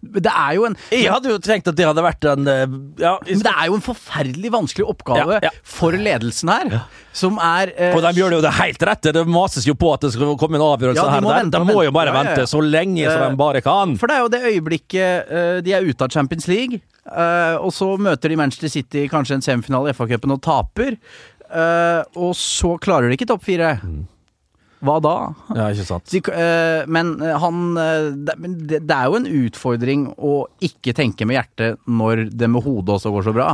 [0.00, 2.64] Det er jo en Jeg hadde jo tenkt at det hadde vært en eh,
[3.02, 5.52] ja, men det er jo en forferdelig vanskelig oppgave Ja, ja.
[5.66, 6.76] for ledelsen her,
[7.16, 9.10] som er eh, Og de gjør det jo det helt rett.
[9.16, 11.24] Det mases jo på at det skal komme en avgjørelse de her.
[11.24, 11.40] må der.
[11.42, 13.96] vente de må jo bare vente så lenge som de bare kan.
[14.00, 17.72] For det er jo det øyeblikket eh, de er ute av Champions League, eh, og
[17.74, 20.96] så møter de Manchester City kanskje en semifinale i FA-cupen og taper.
[22.16, 23.74] og så klarer de ikke topp fire.
[24.80, 25.14] Hva da?
[25.52, 26.08] Ja, ikke sant.
[26.08, 30.94] De, eh, men eh, han eh, det, det, det er jo en utfordring å ikke
[30.96, 33.50] tenke med hjertet når det med hodet også går så bra.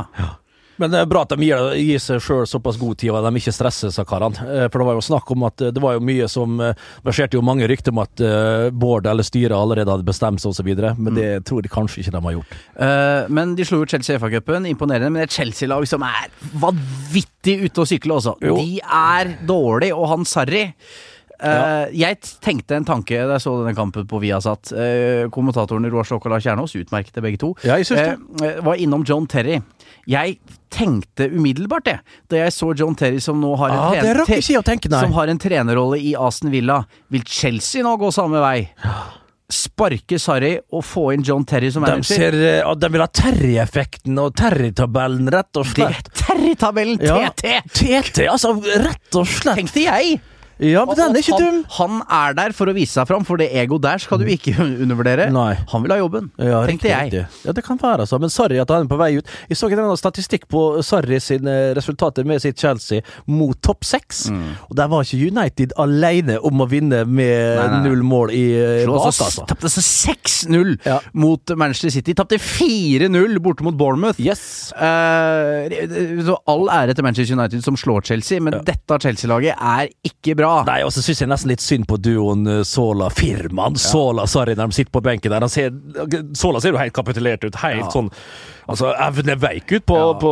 [0.77, 3.39] Men det er bra at de gir, gir seg sjøl såpass god tid, og de
[3.39, 4.37] ikke stresser, sa karene.
[4.69, 6.53] For det var jo snakk om at det var jo mye som
[7.01, 8.21] verserte jo mange rykter om at
[8.77, 11.17] Bård eller styret allerede hadde bestemt seg osv., men Mm.
[11.17, 12.53] det tror jeg kanskje ikke de har gjort.
[12.77, 15.09] Uh, men de slo ut Chelsea i FA-cupen, imponerende.
[15.17, 16.29] Men et Chelsea-lag som er
[16.61, 18.37] vanvittig ute å sykle også.
[18.45, 18.59] Jo.
[18.61, 20.67] De er dårlig, og han Sarri
[21.39, 24.71] eh, Jeg tenkte en tanke da jeg så denne kampen på Viasat.
[24.73, 29.27] Uh, kommentatorene Roar Stokk og Lars Kjernås, utmerkede begge to, Ja, eh, var innom John
[29.27, 29.59] Terry.
[30.07, 30.37] Jeg
[30.71, 34.15] tenkte umiddelbart det, da jeg så John Terry som nå har en, Ah, tren- det
[34.17, 36.85] rakk te- ikke jeg å tenke, som har en trenerrolle i Aston Villa.
[37.11, 38.69] Vil Chelsea nå gå samme vei?
[39.49, 42.15] Sparke Sarri og få inn John Terry som De, manager?
[42.19, 46.09] ser, uh, de vil ha Terry-effekten og Terry-tabellen, rett og slett.
[46.19, 47.29] Terry-tabellen, Ja.
[47.29, 47.61] TT!
[47.71, 49.55] TT, altså, rett og slett.
[49.61, 50.19] Tenkte jeg!
[50.63, 51.59] Ja, men den er ikke dum.
[51.77, 54.55] han er der for å vise seg fram, for det egoet der skal du ikke
[54.83, 55.27] undervurdere.
[55.33, 55.51] Nei.
[55.73, 57.27] Han vil ha jobben, Ja, tenkte riktig, jeg.
[57.45, 58.19] Ja, det kan være, altså.
[58.21, 59.29] Men sorry at han er på vei ut.
[59.51, 64.27] Jeg så en statistikk på Sarri sine resultater med sitt Chelsea mot topp seks.
[64.33, 64.47] Mm.
[64.69, 68.43] Og der var ikke United alene om å vinne med Nei, nei, null mål i
[68.57, 69.45] eh, bak, altså.
[69.49, 70.97] Tapte så 6-0 Ja.
[71.13, 72.15] mot Manchester City.
[72.17, 74.19] Tapte 4-0 borte mot Bournemouth.
[74.23, 74.71] Yes.
[74.73, 75.67] Uh,
[76.25, 80.46] så all ære til Manchester United som slår Chelsea, men dette Chelsea-laget er ikke bra.
[80.67, 83.77] Nei, og så syns jeg nesten litt synd på duoen eh, Sola Firmaen.
[83.81, 85.47] Sola Sarri når de sitter på benken der.
[85.51, 85.71] Ser,
[86.37, 87.55] Sola ser jo helt kapitulert ut.
[87.63, 87.89] Helt Ja.
[87.93, 88.11] sånn
[88.67, 90.07] Altså, evne veik ut på, Ja.
[90.19, 90.31] på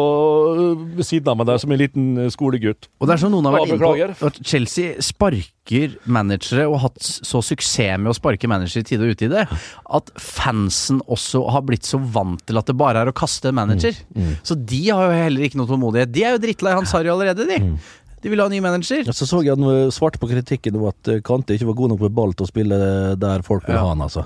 [1.00, 2.90] øh, siden av meg der, som en liten øh, skolegutt.
[3.00, 6.76] Og det er som noen har vært Ja, inne på, at Chelsea sparker managere, og
[6.76, 9.46] har hatt så suksess med å sparke managere i tide og utide,
[9.88, 13.56] at fansen også har blitt så vant til at det bare er å kaste en
[13.56, 13.96] manager.
[14.14, 16.12] Mm, Så de har jo heller ikke noe tålmodighet.
[16.12, 17.62] De er jo drittlei han Sarri allerede, de.
[17.64, 17.78] Mm.
[18.26, 19.06] De vil ha ny manager.
[19.14, 22.06] Så så jeg han svarte på kritikken om at øh, Kante ikke var god nok
[22.08, 22.80] med ball til å spille
[23.22, 23.84] der folk vil Ja.
[23.86, 24.26] ha han, altså.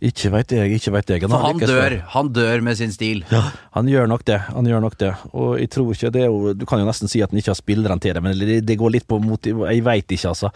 [0.00, 1.20] Ikke veit jeg, ikke veit jeg.
[1.28, 1.94] For han dør.
[2.14, 3.18] Han dør med sin stil.
[3.28, 3.42] Ja,
[3.76, 4.38] han gjør nok det.
[4.56, 5.10] Han gjør nok det.
[5.36, 7.52] Og jeg tror ikke det er jo Du kan jo nesten si at han ikke
[7.52, 9.60] har spillerne til det, men det, det går litt på motiv...
[9.68, 10.48] Jeg veit ikke, altså.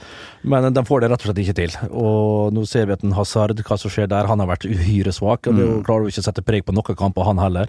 [0.48, 1.76] Men de får det rett og slett ikke til.
[1.92, 5.12] Og nå ser vi at en Hazard, hva som skjer der, han har vært uhyre
[5.12, 5.44] svak.
[5.52, 5.84] Og det Mm.
[5.84, 7.68] klarer jo ikke å sette preg på noen kamper, han heller.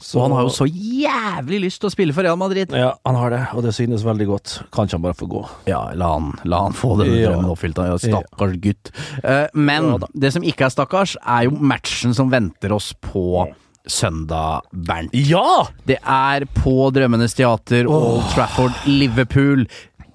[0.00, 2.72] Så, han har jo så jævlig lyst til å spille for Real Madrid.
[2.72, 4.54] Ja, han har det, og det synes veldig godt.
[4.72, 5.42] Kan ikke han bare få gå?
[5.68, 7.30] Ja, la han, la han få denne Ja.
[7.34, 7.76] drømmen oppfylt.
[7.84, 8.90] Ja, stakkars gutt.
[9.22, 13.44] Eh, men det som ikke er stakkars, er jo matchen som venter oss på
[13.90, 15.12] søndag, Bernt.
[15.16, 15.66] Ja!
[15.88, 19.66] Det er på Drømmenes teater, Old Trafford, Liverpool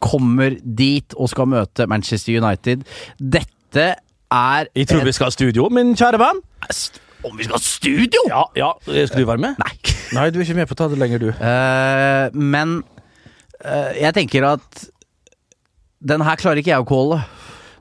[0.05, 2.83] kommer dit og skal møte Manchester United.
[3.17, 3.95] Dette
[4.31, 6.41] er Jeg tror vi skal ha studio, min kjære venn.
[7.25, 8.25] Om vi skal ha studio?!
[8.29, 8.71] Ja, ja.
[8.85, 9.61] Skal du være med?
[9.61, 9.95] Nei.
[10.17, 11.31] Nei, du er ikke med på å ta det lenger, du.
[11.39, 12.77] Uh, men
[13.65, 14.85] uh, jeg tenker at
[16.05, 17.23] den her klarer ikke jeg å calle.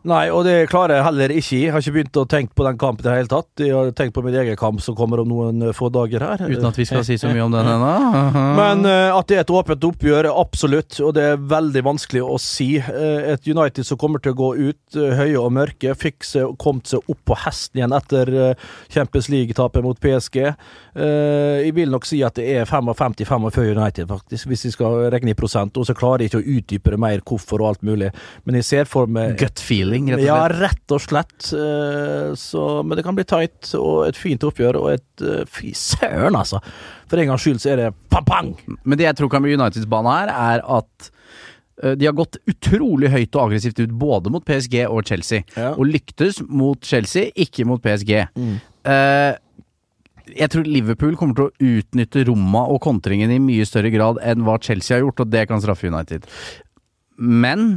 [0.05, 1.59] Nei, og det klarer jeg heller ikke.
[1.63, 3.49] Jeg har ikke begynt å tenke på den kampen i det hele tatt.
[3.63, 6.43] Jeg har tenkt på min egen kamp som kommer om noen eh, få dager her.
[6.45, 7.93] Uten at vi skal si så mye om den ennå.
[8.59, 10.99] Men uh, at det er et åpent oppgjør, absolutt.
[11.01, 12.75] Og det er veldig vanskelig å si.
[12.85, 16.53] Uh, et United som kommer til å gå ut uh, høye og mørke, fikk seg,
[16.61, 18.33] kommet seg opp på hesten igjen etter
[18.93, 20.37] Champions League-tapet mot PSG.
[20.95, 25.39] Jeg vil nok si at det er 55-45 United, faktisk, hvis vi skal regne i
[25.39, 25.77] prosent.
[25.81, 28.13] Og så klarer jeg ikke å utdype det mer hvorfor og alt mulig.
[28.45, 31.49] Men jeg ser for meg Gut feeling, rett og ja, rett og slett.
[32.41, 36.37] Så, men det kan bli tight og et fint oppgjør og et eh, Fy søren,
[36.39, 36.61] altså!
[37.11, 38.55] For en gangs skyld så er det pang-pang!
[38.83, 41.09] Men det jeg tror kan bli Uniteds bane her, er at
[41.83, 45.47] eh, de har gått utrolig høyt og aggressivt ut både mot PSG og Chelsea.
[45.57, 45.73] Ja.
[45.75, 48.17] Og lyktes mot Chelsea, ikke mot PSG.
[48.25, 49.33] Eh,
[50.35, 54.45] jeg tror Liverpool kommer til å utnytte romma og kontringen i mye større grad enn
[54.47, 56.25] hva Chelsea har gjort, og det kan straffe United.
[57.21, 57.77] Men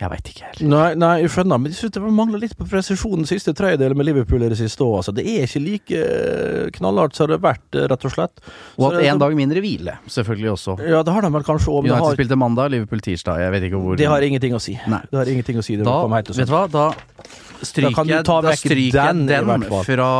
[0.00, 0.62] jeg veit ikke helt.
[0.72, 4.08] Nei, nei, jeg skjønner, men jeg synes det mangler litt på presisjonen siste tredjedel med
[4.08, 5.00] Liverpool i det siste òg.
[5.00, 5.14] Altså.
[5.16, 8.44] Det er ikke like eh, knallhardt som det har vært, eh, rett og slett.
[8.80, 10.78] Og at én en dag mindre hvile, selvfølgelig også.
[10.88, 13.42] Ja, det har de vel kanskje òg, United har, spilte mandag, Liverpool tirsdag.
[13.44, 14.78] Jeg vet ikke hvor det har ingenting å si.
[14.88, 15.02] Nei.
[15.10, 15.76] Det har ingenting å si.
[15.80, 16.88] Da, vet du hva, da
[17.60, 20.12] stryker jeg, da stryker den, den fra,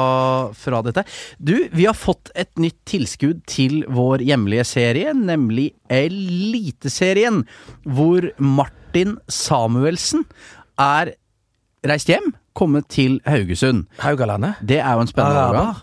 [0.56, 1.04] fra dette.
[1.38, 7.42] Du, vi har fått et nytt tilskudd til vår hjemlige serie, nemlig Eliteserien,
[7.88, 8.79] hvor Martin
[9.28, 10.24] Samuelsen
[10.78, 11.14] er
[11.86, 13.86] reist hjem, kommet til Haugesund.
[13.98, 14.58] Haugalandet?
[14.60, 15.76] Det er jo en spennende overgang.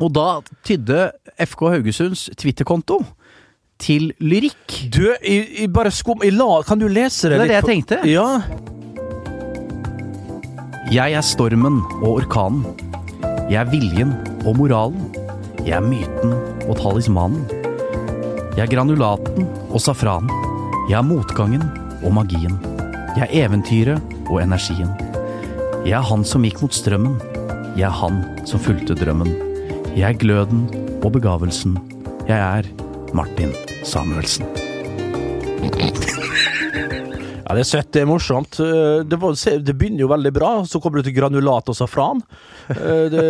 [0.00, 3.00] Og da tydde FK Haugesunds Twitter-konto
[3.80, 4.90] til lyrikk.
[4.92, 6.24] Du, i, i bare skum...
[6.24, 8.00] i la, kan du lese det Det er det jeg tenkte.
[8.08, 8.40] Ja.
[10.92, 12.66] Jeg er stormen og orkanen.
[13.50, 14.12] Jeg er viljen
[14.46, 15.08] og moralen.
[15.66, 16.36] Jeg er myten
[16.68, 17.46] og talismanen.
[18.56, 20.30] Jeg er granulaten og safranen.
[20.86, 21.64] Jeg er motgangen
[22.02, 22.56] og magien.
[23.16, 24.90] Jeg er eventyret og energien.
[25.86, 27.16] Jeg er han som gikk mot strømmen.
[27.78, 29.30] Jeg er han som fulgte drømmen.
[29.96, 30.66] Jeg er gløden
[31.02, 31.78] og begavelsen.
[32.28, 32.68] Jeg er
[33.14, 33.54] Martin
[33.84, 34.46] Samuelsen.
[37.46, 38.56] Ja, det er søtt, det er morsomt.
[38.58, 42.22] Eh, Det, var, det begynner jo veldig bra, så kommer du til granulat og safran.
[42.74, 43.26] Eh, Det,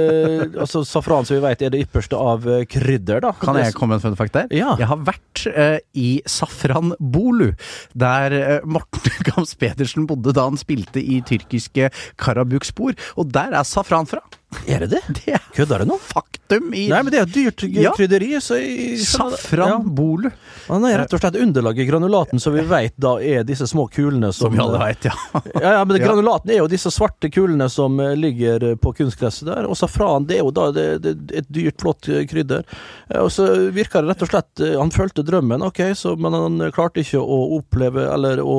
[0.62, 3.34] altså Safran, som vi vet, er det ypperste av eh, krydder, da.
[3.42, 4.48] Kan jeg komme med en fun fact der?
[4.56, 4.72] Ja.
[4.80, 7.50] Jeg har vært uh, i Safran Bolu,
[7.92, 13.68] der uh, Morten Gams Pedersen bodde da han spilte i tyrkiske Karabukspor, og der er
[13.68, 14.24] safran fra.
[14.66, 15.02] Er det det?
[15.20, 15.96] Det er Kødder du nå?
[16.02, 17.92] faktum i Nei, men det er dyrt Ja.
[17.96, 19.40] krydderi, så jeg skjønner det.
[19.42, 20.34] Safran Bolu, Ja.
[20.66, 23.86] Han er rett og slett underlaget i granulaten, som vi vet da er disse små
[23.92, 25.14] kulene som som vi alle veit, ja.
[25.62, 25.98] Ja, ja, men.
[26.02, 29.66] Granulaten er jo disse svarte kulene som eh, ligger eh, på kunstgresset der.
[29.70, 32.64] Og safran det er jo da det, det, et dyrt, flott eh, krydder.
[33.10, 36.34] Eh, Og så virker det rett og slett eh, Han fulgte drømmen, ok, så, men
[36.36, 38.58] han eh, klarte ikke å oppleve eller å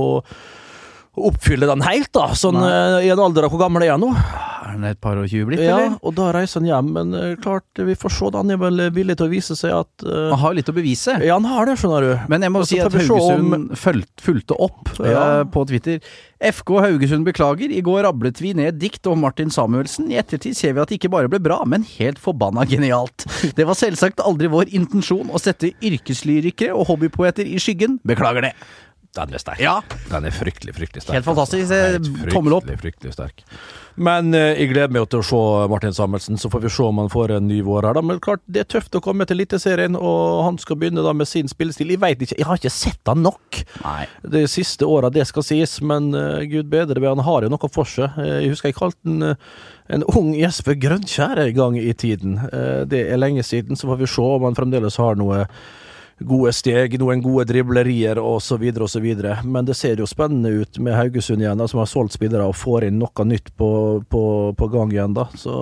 [1.17, 2.27] oppfylle den helt, da.
[2.37, 3.05] Sånn Nei.
[3.07, 4.11] i en alder av hvor gammel er jeg nå?
[4.67, 5.93] Er han et par og tjue blitt, Ja, eller?
[6.03, 6.89] og da reiser han hjem.
[6.97, 8.29] Men eh, klart, vi får se.
[8.33, 8.41] da.
[8.43, 11.15] Han er vel villig til å vise seg at uh, Han har litt å bevise.
[11.23, 12.11] Ja, han har det, skjønner du.
[12.33, 15.21] Men jeg må Også si at om- Haugesund fulgte, fulgte opp Ja.
[15.39, 16.01] uh, på Twitter.
[16.43, 17.71] FK Haugesund beklager.
[17.73, 20.11] I går rablet vi ned dikt om Martin Samuelsen.
[20.11, 23.23] I ettertid ser vi at det ikke bare ble bra, men helt forbanna genialt.
[23.57, 27.97] Det var selvsagt aldri vår intensjon å sette yrkeslyrikere og hobbypoeter i skyggen.
[28.05, 28.53] Beklager det.
[29.17, 29.59] Den er sterk.
[29.63, 29.79] Ja.
[30.11, 31.17] Den er fryktelig, fryktelig sterk.
[31.19, 31.67] Helt fantastisk.
[31.71, 31.97] altså.
[31.97, 32.69] Eh, Helt tommel opp.
[32.81, 33.43] Fryktelig, sterk.
[33.97, 35.39] Men eh, jeg gleder meg jo til å se
[35.71, 37.97] Martin Samuelsen, så får vi se om han får en ny vår her.
[37.97, 38.03] Da.
[38.05, 41.25] Men klart, det er tøft å komme til Eliteserien, og han skal begynne da med
[41.29, 41.95] sin spillestil.
[41.95, 44.03] Jeg vet ikke, jeg har ikke sett han nok Nei.
[44.37, 47.89] de siste åra, det skal sies, men eh, gud bedre han har jo noe for
[47.89, 48.13] seg.
[48.21, 49.49] Eh, jeg husker jeg kalte han eh,
[49.97, 52.37] en ung Jesper Grønkjær en gang i tiden.
[52.91, 55.45] Det er lenge siden, så får vi se om han fremdeles har noe
[56.19, 58.63] gode steg, noen gode driblerier osv.
[58.81, 59.07] osv.
[59.43, 62.55] Men det ser jo spennende ut med Haugesund igjen, da, som har solgt spillere og
[62.57, 63.69] får inn noe nytt på,
[64.09, 64.23] på,
[64.57, 65.13] på gang igjen.
[65.17, 65.27] da.
[65.37, 65.53] Så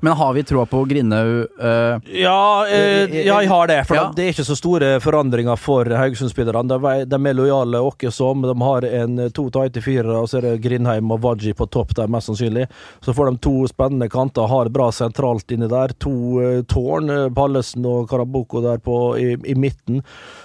[0.00, 2.00] Men har vi troa på Grindhaug Uh...
[2.10, 3.78] ja, eh, ja, jeg har det.
[3.88, 4.04] For Ja.
[4.14, 6.68] det er ikke så store forandringer for Haugesund-spillerne.
[6.68, 8.42] De, de er lojale åkke som.
[8.42, 11.66] De har en eh, to tighte firere, og så er det Grindheim og Waji på
[11.72, 12.66] topp der, mest sannsynlig.
[13.04, 15.94] Så får de to spennende kanter, har bra sentralt inni der.
[16.04, 20.03] To uh, tårn, eh, Pallesen og Karaboko der på, i, i midten.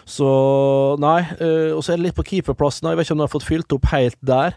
[0.10, 0.30] Så
[1.02, 1.19] nei.
[1.38, 2.89] eh, og så er det litt på keeperplassen.
[2.89, 4.56] Jeg vet ikke om de har fått fylt opp helt der.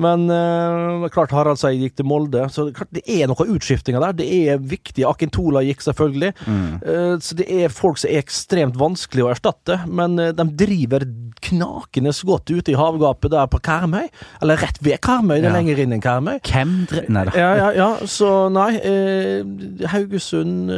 [0.00, 4.14] Men eh, klart Harald Seid gikk til Molde, så klart, det er noen utskiftinger der.
[4.22, 5.04] Det er viktig.
[5.08, 6.32] Akintola gikk selvfølgelig.
[6.48, 11.04] Eh, så det er folk som er ekstremt vanskelig å erstatte, men eh, de driver
[11.42, 14.06] knakende godt ute i havgapet der på Karmøy.
[14.40, 15.56] Eller rett ved Karmøy, det er Ja.
[15.58, 16.38] lenger inn enn Karmøy.
[16.46, 17.04] Hvem dre...
[17.12, 17.32] Nei da.
[17.36, 18.70] Ja, ja, ja, så nei.
[18.78, 20.70] Eh, Haugesund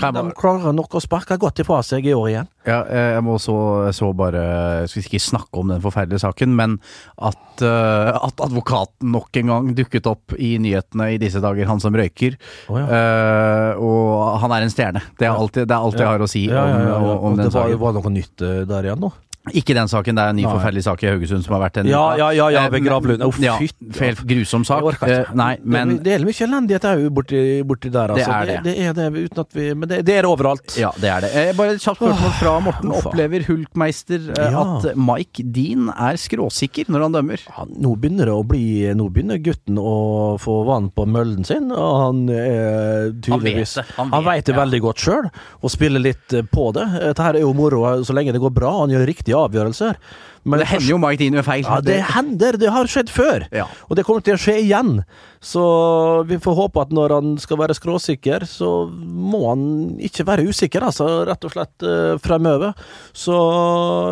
[0.00, 2.48] De klarer nok å sparke godt ifra seg i år igjen.
[2.68, 2.82] Ja,
[3.16, 3.54] jeg må så,
[3.96, 4.40] så bare
[4.82, 6.74] Jeg skal ikke snakke om den forferdelige saken, men
[7.16, 11.82] at, eh, at advokaten nok en gang dukket opp i nyhetene i disse dager, han
[11.82, 12.38] som røyker.
[12.70, 12.86] Oh, ja.
[12.86, 15.02] uh, og han er en stjerne.
[15.18, 16.64] Det er alt, det er alt jeg har å si ja.
[16.96, 17.74] om, om, den saken.
[17.74, 19.12] det var, var noe nytt eh, der igjen nå?
[19.56, 21.86] Ikke den saken, det er en ny forferdelig sak i Haugesund som har vært en
[21.88, 23.22] Ja, ja, ja, ja, Eh, ved Gravlund.
[23.24, 24.84] Å, ja, helt grusom sak.
[25.08, 28.28] Eh, nei, men det, det er mye elendighet òg borti, borti der, altså.
[28.28, 28.58] Det er det.
[28.66, 30.76] Det, er det, uten at vi Men det, det er det overalt.
[30.76, 31.30] Ja, det er det.
[31.40, 32.92] Eh, Bare et kjapt spørsmål fra Morten.
[32.92, 33.08] Uff.
[33.08, 34.60] Opplever Hulkmeister eh, Ja.
[34.76, 37.46] at Mike Dean er skråsikker når han dømmer?
[37.48, 38.62] Ja, nå begynner det å bli
[39.00, 43.88] Nå begynner gutten å få vann på møllen sin, og han er tydeligvis Han vet
[43.88, 45.30] det, han Han vet, vet det veldig godt sjøl,
[45.64, 46.86] og spiller litt eh, på det.
[47.00, 49.96] Dette er jo moro så lenge det går bra, han gjør riktige avgjørelser.
[50.42, 51.64] Men Det hender jo Mike Dean gjør feil.
[51.66, 52.56] Ja, det hender.
[52.56, 53.44] Det har skjedd før.
[53.52, 53.66] Ja.
[53.90, 55.02] Og det kommer til å skje igjen.
[55.40, 59.64] Så vi får håpe at når han skal være skråsikker, så må han
[60.00, 62.72] ikke være usikker, altså, rett og slett eh, fremover.
[63.12, 63.36] Så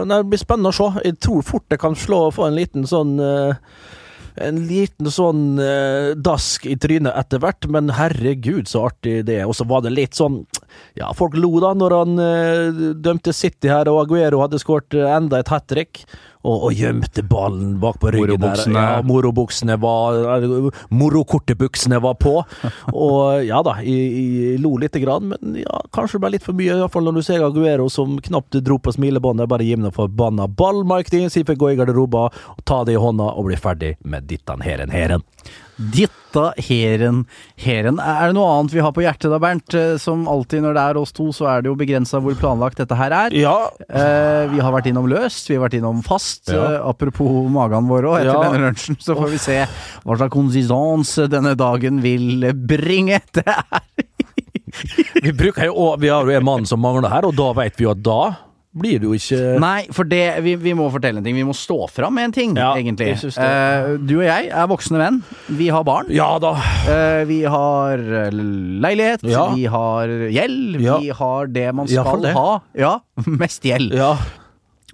[0.04, 0.90] nei, det blir spennende å se.
[1.08, 3.56] Jeg tror fort det kan slå og få en liten sånn eh,
[4.38, 9.48] en liten sånn eh, dask i trynet etter hvert, men herregud så artig det er.
[9.48, 10.42] Og så var det litt sånn
[10.98, 15.08] Ja, folk lo da når han eh, dømte City her, og Aguero hadde skåret eh,
[15.16, 16.04] enda et hat trick.
[16.46, 18.52] Og, og gjemte ballen bak på ryggen der.
[18.54, 18.84] Morobuksene.
[18.84, 20.46] Ja, morobuksene var
[20.94, 22.36] Morokortebuksene var på.
[22.94, 26.58] Og ja da, jeg, jeg lo lite grann, men ja, kanskje det ble litt for
[26.58, 26.76] mye.
[26.78, 29.50] Iallfall når du ser Aguero som knapt dro på smilebåndet.
[29.50, 31.30] Bare gi meg forbanna ball, Mike Dean.
[31.32, 34.62] Si får gå i garderoba, og ta det i hånda og bli ferdig med dittan
[34.64, 35.24] heren heren.
[35.78, 37.20] Ditta heren
[37.62, 38.00] heren.
[38.02, 39.74] Er det noe annet vi har på hjertet da, Bernt?
[39.78, 42.80] Eh, Som alltid når det er oss to, så er det jo begrensa hvor planlagt
[42.82, 43.36] dette her er.
[43.38, 43.56] Ja,
[43.88, 46.37] Eh, vi har vært innom løst, vi har vært innom fast.
[46.46, 46.62] Ja.
[46.76, 48.42] Eh, apropos magen vår òg, etter Ja.
[48.46, 49.58] denne lunsjen, så får vi se
[50.04, 53.20] hva slags konsistens denne dagen vil bringe.
[53.34, 53.64] Det er
[55.22, 57.84] vi bruker jo Vi har jo en mann som mangler her, og da vet vi
[57.86, 58.18] jo at da
[58.78, 61.34] blir det jo ikke Nei, for det, vi, vi må fortelle en ting.
[61.34, 63.08] Vi må stå fram med en ting, Ja, egentlig.
[63.16, 65.16] Eh, du og jeg er voksne venn.
[65.48, 66.06] Vi har barn.
[66.14, 66.52] Ja da.
[66.86, 68.28] Eh, vi har eh,
[68.84, 69.48] leilighet, Ja.
[69.56, 72.34] vi har gjeld, vi har det man skal det.
[72.36, 72.60] ha.
[72.78, 72.92] Ja,
[73.26, 73.96] mest gjeld.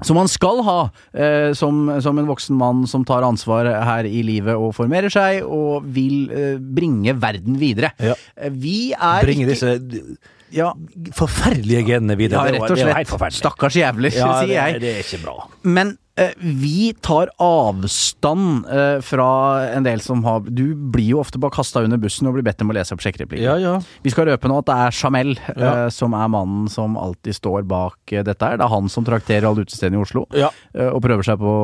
[0.03, 0.79] Som man skal ha
[1.15, 5.45] eh, som, som en voksen mann som tar ansvar her i livet og formerer seg
[5.47, 7.93] og vil eh, bringe verden videre.
[8.03, 8.17] Ja.
[8.35, 9.77] Eh, Vi er Bringe ikke disse
[10.55, 10.71] ja,
[11.19, 12.47] forferdelige genene videre.
[12.49, 12.79] Ja, rett og
[13.19, 13.37] slett.
[13.41, 14.81] Stakkars jævler, Ja, sier det, jeg.
[14.85, 15.37] det er ikke bra.
[15.67, 19.27] Men eh, vi tar avstand eh, fra
[19.75, 22.63] en del som har Du blir jo ofte bare kasta under bussen og blir bedt
[22.65, 23.45] om å lese opp sjekkereplikker.
[23.45, 23.75] Ja, ja.
[24.05, 25.73] Vi skal røpe nå at det er Jamel Ja.
[25.87, 28.57] eh, som er mannen som alltid står bak dette her.
[28.61, 30.51] Det er han som trakterer alle utestedene i Oslo, Ja.
[30.91, 31.55] og prøver seg på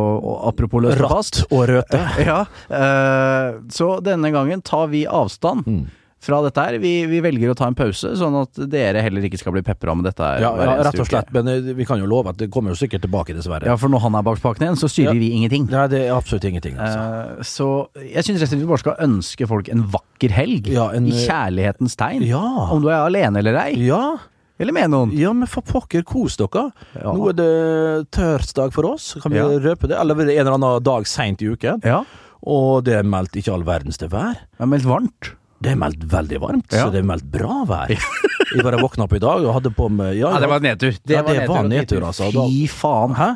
[0.51, 1.43] Apropos løs og fast.
[1.45, 2.03] Ratt og røte.
[2.31, 2.41] Ja,
[2.75, 5.87] eh, så denne gangen tar vi avstand Mm.
[6.21, 6.77] Fra dette her.
[6.83, 9.95] Vi, vi velger å ta en pause, sånn at dere heller ikke skal bli pepra
[9.97, 11.09] med dette her Ja, ja, rett og uke.
[11.09, 11.31] slett.
[11.33, 13.65] Men eh, vi kan jo love at det kommer jo sikkert tilbake, dessverre.
[13.65, 15.21] Ja, for når han er bak spaken igjen, så styrer Ja.
[15.23, 15.65] vi ingenting.
[15.73, 16.77] Nei, det er absolutt ingenting.
[16.77, 17.01] Altså.
[17.01, 17.69] Uh, så
[18.05, 20.69] jeg syns rett og slett vi bare skal ønske folk en vakker helg.
[20.69, 22.27] Ja, en- I kjærlighetens tegn.
[22.29, 22.45] Ja.
[22.71, 23.73] Om du er alene eller ei.
[23.89, 24.19] Ja,
[24.61, 25.13] Eller med noen.
[25.17, 26.67] ja, men for pokker, kos dere.
[27.01, 27.15] Ja.
[27.17, 29.49] Nå er det tørsdag for oss, kan vi Ja.
[29.49, 29.97] røpe det?
[29.97, 31.81] Eller er en eller annen dag seint i uken?
[31.83, 32.05] Ja.
[32.45, 34.35] Og det er meldt ikke all verdens til vær.
[34.35, 35.33] Det er meldt varmt.
[35.61, 36.87] Det er meldt veldig varmt, Ja.
[36.87, 37.91] så det er meldt bra vær.
[38.55, 40.95] Jeg bare våkna opp i dag og hadde på meg Ja, Ja, det var nedtur.
[41.07, 42.31] Ja, det var nedtur, altså.
[42.33, 43.15] Fy faen.
[43.19, 43.35] Hæ?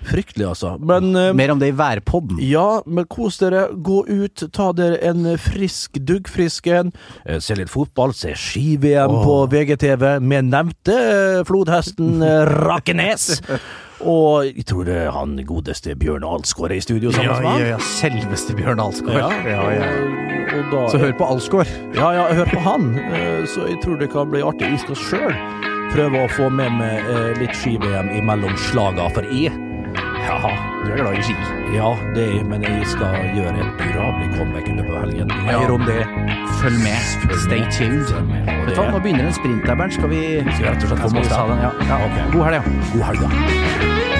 [0.00, 0.78] Fryktelig, altså.
[0.80, 2.38] Men uh, Mer om det i værpodden.
[2.40, 3.66] Ja, men kos dere.
[3.84, 6.92] Gå ut, ta dere en frisk duggfrisk en.
[7.28, 13.42] Uh, Se litt fotball, se ski-VM på VGTV med nevnte uh, flodhesten eh, Rakenes.
[14.00, 17.66] Og jeg tror det er han godeste Bjørn Alsgaard er i studio sammen med meg.
[17.74, 19.18] ja, Selveste Bjørn Alsgaard.
[19.44, 19.60] Ja.
[20.50, 21.68] og da, Så hør på Alsgaard.
[21.94, 22.86] Ja, ja, hør på han.
[22.98, 24.70] Eh, Så jeg tror det kan bli artig.
[24.72, 25.34] Jeg skal sjøl
[25.92, 29.52] prøve å få med meg eh, litt ski-VM imellom slaga, for jeg
[30.26, 30.36] Ja,
[30.84, 31.34] Du er glad i ski.
[31.74, 35.28] ja, det er men jeg skal gjøre et durabelig comeback i løpet av helgen.
[35.46, 35.72] Mer Ja.
[35.72, 36.06] om det.
[36.60, 37.00] Følg med.
[37.46, 38.06] Stay tuned.
[38.06, 38.46] Følg med.
[38.66, 39.92] Vet du hva, Nå begynner en sprint der, Bernt.
[39.94, 41.48] Skal vi Skal vi rett og slett Ja, få med oss den?
[41.50, 41.58] den?
[41.66, 41.70] Ja.
[41.88, 41.96] ja.
[42.06, 42.32] Ok.
[42.32, 42.62] God helg, ja.
[42.92, 44.19] God helg, da.